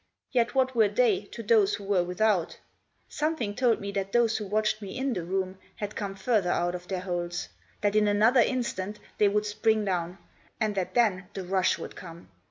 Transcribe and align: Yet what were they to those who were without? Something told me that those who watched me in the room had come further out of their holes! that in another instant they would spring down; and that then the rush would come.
Yet 0.31 0.55
what 0.55 0.73
were 0.75 0.87
they 0.87 1.25
to 1.25 1.43
those 1.43 1.75
who 1.75 1.83
were 1.83 2.03
without? 2.03 2.57
Something 3.07 3.53
told 3.53 3.79
me 3.79 3.91
that 3.91 4.13
those 4.13 4.37
who 4.39 4.47
watched 4.47 4.81
me 4.81 4.97
in 4.97 5.13
the 5.13 5.23
room 5.23 5.59
had 5.75 5.95
come 5.95 6.15
further 6.15 6.49
out 6.49 6.73
of 6.73 6.87
their 6.87 7.01
holes! 7.01 7.49
that 7.81 7.95
in 7.95 8.07
another 8.07 8.39
instant 8.41 8.97
they 9.19 9.27
would 9.27 9.45
spring 9.45 9.85
down; 9.85 10.17
and 10.59 10.73
that 10.73 10.95
then 10.95 11.27
the 11.35 11.43
rush 11.43 11.77
would 11.77 11.95
come. 11.95 12.31